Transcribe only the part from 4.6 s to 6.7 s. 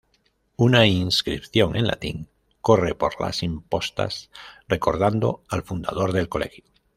recordando al fundador del Colegio.